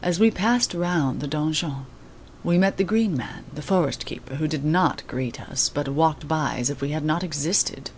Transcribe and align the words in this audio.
As 0.00 0.18
we 0.18 0.30
passed 0.30 0.72
round 0.72 1.20
the 1.20 1.26
donjon, 1.28 1.84
we 2.42 2.56
met 2.56 2.78
the 2.78 2.84
Green 2.88 3.14
Man, 3.14 3.44
the 3.54 3.60
forest 3.60 4.06
keeper, 4.06 4.36
who 4.36 4.48
did 4.48 4.64
not 4.64 5.06
greet 5.06 5.38
us, 5.42 5.68
but 5.68 5.88
walked 5.90 6.26
by 6.26 6.54
as 6.56 6.70
if 6.70 6.80
we 6.80 6.92
had 6.92 7.04
not 7.04 7.22
existed. 7.22 7.90